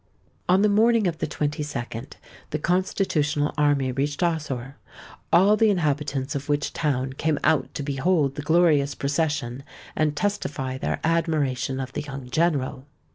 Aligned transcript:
On 0.49 0.63
the 0.63 0.67
morning 0.67 1.05
of 1.05 1.19
the 1.19 1.27
22d, 1.27 2.13
the 2.49 2.57
Constitutional 2.57 3.53
Army 3.55 3.91
reached 3.91 4.23
Ossore, 4.23 4.77
all 5.31 5.55
the 5.55 5.69
inhabitants 5.69 6.33
of 6.33 6.49
which 6.49 6.73
town 6.73 7.13
came 7.13 7.37
out 7.43 7.71
to 7.75 7.83
behold 7.83 8.33
the 8.33 8.41
glorious 8.41 8.95
procession, 8.95 9.61
and 9.95 10.15
testify 10.17 10.75
their 10.79 10.99
admiration 11.03 11.79
of 11.79 11.93
the 11.93 12.01
young 12.01 12.31
General. 12.31 12.87